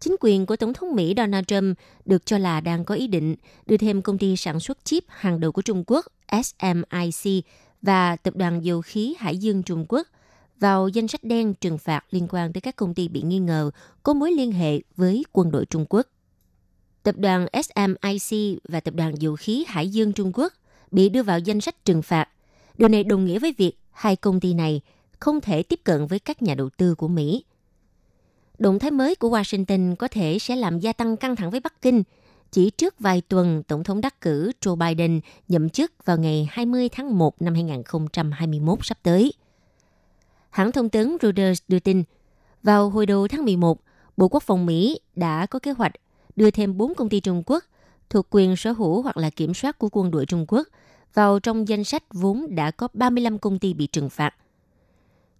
Chính 0.00 0.16
quyền 0.20 0.46
của 0.46 0.56
Tổng 0.56 0.74
thống 0.74 0.94
Mỹ 0.94 1.14
Donald 1.16 1.44
Trump 1.46 1.78
được 2.04 2.26
cho 2.26 2.38
là 2.38 2.60
đang 2.60 2.84
có 2.84 2.94
ý 2.94 3.06
định 3.06 3.36
đưa 3.66 3.76
thêm 3.76 4.02
công 4.02 4.18
ty 4.18 4.36
sản 4.36 4.60
xuất 4.60 4.84
chip 4.84 5.04
hàng 5.08 5.40
đầu 5.40 5.52
của 5.52 5.62
Trung 5.62 5.84
Quốc 5.86 6.06
SMIC 6.30 7.44
và 7.82 8.16
Tập 8.16 8.36
đoàn 8.36 8.64
Dầu 8.64 8.82
khí 8.82 9.14
Hải 9.18 9.36
dương 9.36 9.62
Trung 9.62 9.86
Quốc 9.88 10.06
vào 10.60 10.88
danh 10.88 11.08
sách 11.08 11.24
đen 11.24 11.54
trừng 11.54 11.78
phạt 11.78 12.04
liên 12.10 12.26
quan 12.30 12.52
tới 12.52 12.60
các 12.60 12.76
công 12.76 12.94
ty 12.94 13.08
bị 13.08 13.22
nghi 13.22 13.38
ngờ 13.38 13.70
có 14.02 14.14
mối 14.14 14.32
liên 14.32 14.52
hệ 14.52 14.80
với 14.96 15.24
quân 15.32 15.50
đội 15.50 15.66
Trung 15.66 15.86
Quốc. 15.88 16.06
Tập 17.02 17.14
đoàn 17.18 17.46
SMIC 17.52 18.58
và 18.68 18.80
Tập 18.80 18.94
đoàn 18.94 19.14
Dầu 19.18 19.36
khí 19.36 19.64
Hải 19.68 19.88
dương 19.88 20.12
Trung 20.12 20.32
Quốc 20.34 20.52
bị 20.90 21.08
đưa 21.08 21.22
vào 21.22 21.38
danh 21.38 21.60
sách 21.60 21.84
trừng 21.84 22.02
phạt. 22.02 22.28
Điều 22.78 22.88
này 22.88 23.04
đồng 23.04 23.24
nghĩa 23.24 23.38
với 23.38 23.54
việc 23.58 23.72
hai 23.90 24.16
công 24.16 24.40
ty 24.40 24.54
này 24.54 24.80
không 25.20 25.40
thể 25.40 25.62
tiếp 25.62 25.80
cận 25.84 26.06
với 26.06 26.18
các 26.18 26.42
nhà 26.42 26.54
đầu 26.54 26.70
tư 26.76 26.94
của 26.94 27.08
Mỹ. 27.08 27.44
Động 28.58 28.78
thái 28.78 28.90
mới 28.90 29.14
của 29.14 29.28
Washington 29.28 29.96
có 29.96 30.08
thể 30.08 30.38
sẽ 30.38 30.56
làm 30.56 30.78
gia 30.78 30.92
tăng 30.92 31.16
căng 31.16 31.36
thẳng 31.36 31.50
với 31.50 31.60
Bắc 31.60 31.82
Kinh 31.82 32.02
chỉ 32.50 32.70
trước 32.70 33.00
vài 33.00 33.20
tuần, 33.20 33.62
Tổng 33.62 33.84
thống 33.84 34.00
đắc 34.00 34.20
cử 34.20 34.52
Joe 34.60 34.76
Biden 34.76 35.20
nhậm 35.48 35.68
chức 35.68 35.92
vào 36.04 36.18
ngày 36.18 36.48
20 36.50 36.88
tháng 36.88 37.18
1 37.18 37.42
năm 37.42 37.54
2021 37.54 38.78
sắp 38.82 38.98
tới. 39.02 39.32
Hãng 40.58 40.72
thông 40.72 40.88
tấn 40.88 41.16
Reuters 41.22 41.62
đưa 41.68 41.78
tin, 41.78 42.02
vào 42.62 42.90
hồi 42.90 43.06
đầu 43.06 43.28
tháng 43.28 43.44
11, 43.44 43.80
Bộ 44.16 44.28
Quốc 44.28 44.42
phòng 44.42 44.66
Mỹ 44.66 45.00
đã 45.16 45.46
có 45.46 45.58
kế 45.58 45.70
hoạch 45.72 45.92
đưa 46.36 46.50
thêm 46.50 46.76
4 46.76 46.94
công 46.94 47.08
ty 47.08 47.20
Trung 47.20 47.42
Quốc 47.46 47.64
thuộc 48.10 48.26
quyền 48.30 48.56
sở 48.56 48.72
hữu 48.72 49.02
hoặc 49.02 49.16
là 49.16 49.30
kiểm 49.30 49.54
soát 49.54 49.78
của 49.78 49.88
quân 49.92 50.10
đội 50.10 50.26
Trung 50.26 50.44
Quốc 50.48 50.68
vào 51.14 51.40
trong 51.40 51.68
danh 51.68 51.84
sách 51.84 52.02
vốn 52.12 52.46
đã 52.54 52.70
có 52.70 52.88
35 52.92 53.38
công 53.38 53.58
ty 53.58 53.74
bị 53.74 53.86
trừng 53.86 54.10
phạt. 54.10 54.34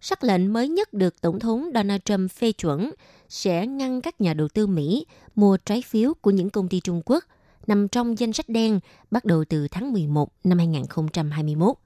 Sắc 0.01 0.25
lệnh 0.25 0.53
mới 0.53 0.69
nhất 0.69 0.93
được 0.93 1.21
Tổng 1.21 1.39
thống 1.39 1.71
Donald 1.75 2.01
Trump 2.05 2.31
phê 2.31 2.53
chuẩn 2.53 2.91
sẽ 3.29 3.67
ngăn 3.67 4.01
các 4.01 4.21
nhà 4.21 4.35
đầu 4.35 4.49
tư 4.49 4.67
Mỹ 4.67 5.07
mua 5.35 5.57
trái 5.57 5.83
phiếu 5.83 6.15
của 6.15 6.31
những 6.31 6.51
công 6.51 6.69
ty 6.69 6.81
Trung 6.81 7.03
Quốc 7.05 7.25
nằm 7.67 7.89
trong 7.89 8.19
danh 8.19 8.33
sách 8.33 8.49
đen 8.49 8.81
bắt 9.11 9.25
đầu 9.25 9.45
từ 9.45 9.69
tháng 9.69 9.93
11 9.93 10.33
năm 10.45 10.59
2021. 10.59 11.77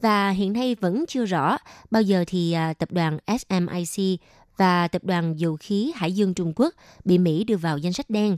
Và 0.00 0.30
hiện 0.30 0.52
nay 0.52 0.76
vẫn 0.80 1.04
chưa 1.08 1.24
rõ 1.24 1.58
bao 1.90 2.02
giờ 2.02 2.24
thì 2.26 2.52
à, 2.52 2.74
tập 2.74 2.92
đoàn 2.92 3.18
SMIC 3.26 4.20
và 4.56 4.88
tập 4.88 5.04
đoàn 5.04 5.38
dầu 5.38 5.56
khí 5.60 5.92
Hải 5.94 6.12
dương 6.12 6.34
Trung 6.34 6.52
Quốc 6.56 6.74
bị 7.04 7.18
Mỹ 7.18 7.44
đưa 7.44 7.56
vào 7.56 7.78
danh 7.78 7.92
sách 7.92 8.10
đen. 8.10 8.36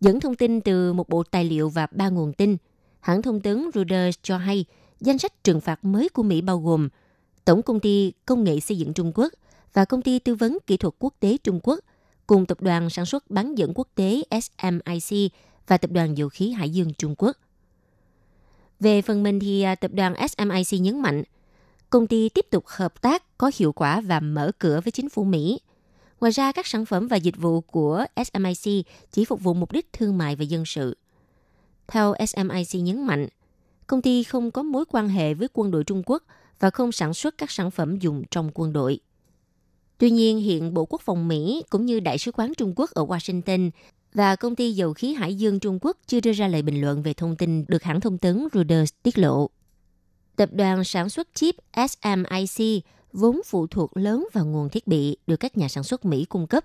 Dẫn 0.00 0.20
thông 0.20 0.34
tin 0.34 0.60
từ 0.60 0.92
một 0.92 1.08
bộ 1.08 1.22
tài 1.22 1.44
liệu 1.44 1.68
và 1.68 1.86
ba 1.90 2.08
nguồn 2.08 2.32
tin, 2.32 2.56
hãng 3.00 3.22
thông 3.22 3.40
tấn 3.40 3.70
Reuters 3.74 4.18
cho 4.22 4.36
hay 4.38 4.64
danh 5.00 5.18
sách 5.18 5.44
trừng 5.44 5.60
phạt 5.60 5.84
mới 5.84 6.08
của 6.08 6.22
Mỹ 6.22 6.40
bao 6.40 6.58
gồm 6.58 6.88
Tổng 7.44 7.62
công 7.62 7.80
ty 7.80 8.12
Công 8.26 8.44
nghệ 8.44 8.60
xây 8.60 8.78
dựng 8.78 8.92
Trung 8.92 9.12
Quốc 9.14 9.32
và 9.72 9.84
Công 9.84 10.02
ty 10.02 10.18
Tư 10.18 10.34
vấn 10.34 10.58
Kỹ 10.66 10.76
thuật 10.76 10.94
Quốc 10.98 11.14
tế 11.20 11.36
Trung 11.44 11.60
Quốc 11.62 11.80
cùng 12.26 12.46
Tập 12.46 12.60
đoàn 12.60 12.90
Sản 12.90 13.06
xuất 13.06 13.30
bán 13.30 13.58
dẫn 13.58 13.72
quốc 13.74 13.88
tế 13.94 14.22
SMIC 14.30 15.32
và 15.66 15.78
Tập 15.78 15.90
đoàn 15.90 16.18
Dầu 16.18 16.28
khí 16.28 16.50
Hải 16.50 16.70
dương 16.70 16.94
Trung 16.94 17.14
Quốc. 17.18 17.36
Về 18.84 19.02
phần 19.02 19.22
mình 19.22 19.40
thì 19.40 19.62
à, 19.62 19.74
Tập 19.74 19.90
đoàn 19.94 20.14
SMIC 20.28 20.80
nhấn 20.80 21.00
mạnh, 21.00 21.22
công 21.90 22.06
ty 22.06 22.28
tiếp 22.28 22.46
tục 22.50 22.64
hợp 22.66 23.02
tác 23.02 23.38
có 23.38 23.50
hiệu 23.54 23.72
quả 23.72 24.00
và 24.00 24.20
mở 24.20 24.52
cửa 24.58 24.80
với 24.84 24.92
chính 24.92 25.08
phủ 25.08 25.24
Mỹ. 25.24 25.60
Ngoài 26.20 26.32
ra, 26.32 26.52
các 26.52 26.66
sản 26.66 26.84
phẩm 26.84 27.08
và 27.08 27.16
dịch 27.16 27.36
vụ 27.36 27.60
của 27.60 28.04
SMIC 28.26 28.86
chỉ 29.12 29.24
phục 29.24 29.42
vụ 29.42 29.54
mục 29.54 29.72
đích 29.72 29.92
thương 29.92 30.18
mại 30.18 30.36
và 30.36 30.44
dân 30.44 30.64
sự. 30.64 30.96
Theo 31.86 32.14
SMIC 32.28 32.82
nhấn 32.82 33.06
mạnh, 33.06 33.28
công 33.86 34.02
ty 34.02 34.24
không 34.24 34.50
có 34.50 34.62
mối 34.62 34.84
quan 34.88 35.08
hệ 35.08 35.34
với 35.34 35.48
quân 35.52 35.70
đội 35.70 35.84
Trung 35.84 36.02
Quốc 36.06 36.22
và 36.60 36.70
không 36.70 36.92
sản 36.92 37.14
xuất 37.14 37.38
các 37.38 37.50
sản 37.50 37.70
phẩm 37.70 37.98
dùng 37.98 38.22
trong 38.30 38.50
quân 38.54 38.72
đội. 38.72 39.00
Tuy 39.98 40.10
nhiên, 40.10 40.38
hiện 40.38 40.74
Bộ 40.74 40.84
Quốc 40.84 41.00
phòng 41.00 41.28
Mỹ 41.28 41.62
cũng 41.70 41.86
như 41.86 42.00
Đại 42.00 42.18
sứ 42.18 42.32
quán 42.32 42.52
Trung 42.54 42.72
Quốc 42.76 42.90
ở 42.90 43.04
Washington 43.04 43.70
và 44.14 44.36
công 44.36 44.56
ty 44.56 44.72
dầu 44.72 44.92
khí 44.92 45.14
Hải 45.14 45.34
dương 45.34 45.60
Trung 45.60 45.78
Quốc 45.80 45.96
chưa 46.06 46.20
đưa 46.20 46.32
ra 46.32 46.48
lời 46.48 46.62
bình 46.62 46.80
luận 46.80 47.02
về 47.02 47.14
thông 47.14 47.36
tin 47.36 47.64
được 47.68 47.82
hãng 47.82 48.00
thông 48.00 48.18
tấn 48.18 48.48
Reuters 48.52 48.92
tiết 49.02 49.18
lộ. 49.18 49.50
Tập 50.36 50.48
đoàn 50.52 50.84
sản 50.84 51.08
xuất 51.08 51.28
chip 51.34 51.54
SMIC 51.76 52.84
vốn 53.12 53.40
phụ 53.46 53.66
thuộc 53.66 53.96
lớn 53.96 54.26
vào 54.32 54.46
nguồn 54.46 54.68
thiết 54.68 54.86
bị 54.86 55.16
được 55.26 55.36
các 55.36 55.56
nhà 55.56 55.68
sản 55.68 55.84
xuất 55.84 56.04
Mỹ 56.04 56.24
cung 56.24 56.46
cấp. 56.46 56.64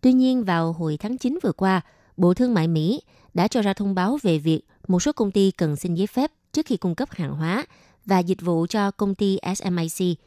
Tuy 0.00 0.12
nhiên, 0.12 0.44
vào 0.44 0.72
hồi 0.72 0.96
tháng 1.00 1.18
9 1.18 1.38
vừa 1.42 1.52
qua, 1.52 1.80
Bộ 2.16 2.34
Thương 2.34 2.54
mại 2.54 2.68
Mỹ 2.68 3.02
đã 3.34 3.48
cho 3.48 3.62
ra 3.62 3.72
thông 3.72 3.94
báo 3.94 4.18
về 4.22 4.38
việc 4.38 4.60
một 4.88 5.00
số 5.00 5.12
công 5.12 5.30
ty 5.30 5.50
cần 5.50 5.76
xin 5.76 5.94
giấy 5.94 6.06
phép 6.06 6.32
trước 6.52 6.66
khi 6.66 6.76
cung 6.76 6.94
cấp 6.94 7.10
hàng 7.10 7.34
hóa 7.34 7.66
và 8.06 8.18
dịch 8.18 8.40
vụ 8.40 8.66
cho 8.66 8.90
công 8.90 9.14
ty 9.14 9.38
SMIC 9.56 10.18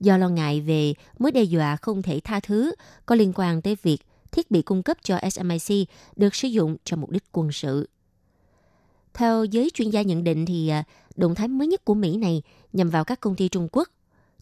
do 0.00 0.16
lo 0.16 0.28
ngại 0.28 0.60
về 0.60 0.94
mối 1.18 1.32
đe 1.32 1.42
dọa 1.42 1.76
không 1.76 2.02
thể 2.02 2.20
tha 2.24 2.40
thứ 2.40 2.74
có 3.06 3.14
liên 3.14 3.32
quan 3.34 3.62
tới 3.62 3.76
việc 3.82 3.98
thiết 4.36 4.50
bị 4.50 4.62
cung 4.62 4.82
cấp 4.82 4.96
cho 5.02 5.18
SMIC 5.30 5.88
được 6.16 6.34
sử 6.34 6.48
dụng 6.48 6.76
cho 6.84 6.96
mục 6.96 7.10
đích 7.10 7.24
quân 7.32 7.52
sự. 7.52 7.88
Theo 9.14 9.44
giới 9.44 9.70
chuyên 9.74 9.90
gia 9.90 10.02
nhận 10.02 10.24
định 10.24 10.46
thì 10.46 10.68
à, 10.68 10.84
động 11.16 11.34
thái 11.34 11.48
mới 11.48 11.66
nhất 11.66 11.84
của 11.84 11.94
Mỹ 11.94 12.16
này 12.16 12.42
nhằm 12.72 12.90
vào 12.90 13.04
các 13.04 13.20
công 13.20 13.36
ty 13.36 13.48
Trung 13.48 13.68
Quốc, 13.72 13.88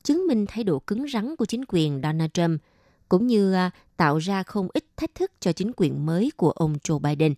chứng 0.03 0.27
minh 0.27 0.47
thái 0.49 0.65
độ 0.65 0.79
cứng 0.79 1.09
rắn 1.09 1.37
của 1.37 1.45
chính 1.45 1.65
quyền 1.69 2.01
Donald 2.03 2.31
Trump, 2.35 2.61
cũng 3.09 3.27
như 3.27 3.53
à, 3.53 3.71
tạo 3.97 4.19
ra 4.19 4.43
không 4.43 4.69
ít 4.73 4.85
thách 4.97 5.15
thức 5.15 5.33
cho 5.41 5.53
chính 5.53 5.73
quyền 5.77 6.07
mới 6.07 6.33
của 6.37 6.51
ông 6.51 6.75
Joe 6.85 6.99
Biden. 6.99 7.35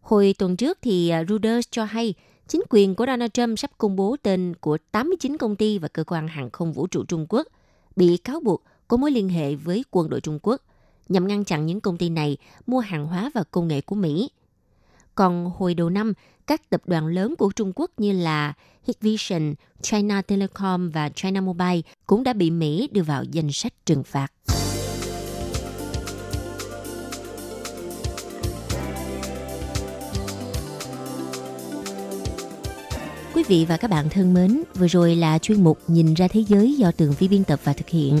Hồi 0.00 0.34
tuần 0.38 0.56
trước 0.56 0.78
thì 0.82 1.08
à, 1.08 1.24
Reuters 1.28 1.68
cho 1.70 1.84
hay 1.84 2.14
chính 2.48 2.62
quyền 2.70 2.94
của 2.94 3.06
Donald 3.06 3.30
Trump 3.34 3.58
sắp 3.58 3.70
công 3.78 3.96
bố 3.96 4.16
tên 4.22 4.54
của 4.60 4.78
89 4.92 5.36
công 5.36 5.56
ty 5.56 5.78
và 5.78 5.88
cơ 5.88 6.04
quan 6.04 6.28
hàng 6.28 6.50
không 6.50 6.72
vũ 6.72 6.86
trụ 6.86 7.04
Trung 7.04 7.26
Quốc 7.28 7.46
bị 7.96 8.16
cáo 8.16 8.40
buộc 8.40 8.62
có 8.88 8.96
mối 8.96 9.10
liên 9.10 9.28
hệ 9.28 9.54
với 9.54 9.84
quân 9.90 10.10
đội 10.10 10.20
Trung 10.20 10.38
Quốc 10.42 10.62
nhằm 11.08 11.28
ngăn 11.28 11.44
chặn 11.44 11.66
những 11.66 11.80
công 11.80 11.96
ty 11.96 12.08
này 12.08 12.36
mua 12.66 12.80
hàng 12.80 13.06
hóa 13.06 13.30
và 13.34 13.44
công 13.50 13.68
nghệ 13.68 13.80
của 13.80 13.94
Mỹ. 13.94 14.30
Còn 15.14 15.50
hồi 15.56 15.74
đầu 15.74 15.90
năm, 15.90 16.12
các 16.46 16.70
tập 16.70 16.82
đoàn 16.86 17.06
lớn 17.06 17.34
của 17.38 17.50
Trung 17.56 17.72
Quốc 17.74 17.90
như 17.96 18.12
là 18.12 18.52
Hikvision, 18.84 19.54
China 19.82 20.22
Telecom 20.22 20.90
và 20.90 21.08
China 21.08 21.40
Mobile 21.40 21.80
cũng 22.06 22.24
đã 22.24 22.32
bị 22.32 22.50
Mỹ 22.50 22.88
đưa 22.92 23.02
vào 23.02 23.24
danh 23.24 23.52
sách 23.52 23.72
trừng 23.86 24.04
phạt. 24.04 24.32
Quý 33.34 33.44
vị 33.48 33.66
và 33.68 33.76
các 33.76 33.90
bạn 33.90 34.08
thân 34.10 34.34
mến, 34.34 34.62
vừa 34.74 34.86
rồi 34.86 35.16
là 35.16 35.38
chuyên 35.38 35.64
mục 35.64 35.78
Nhìn 35.86 36.14
ra 36.14 36.28
thế 36.28 36.44
giới 36.48 36.76
do 36.76 36.92
Tường 36.92 37.14
Vi 37.18 37.28
biên 37.28 37.44
tập 37.44 37.60
và 37.64 37.72
thực 37.72 37.88
hiện. 37.88 38.20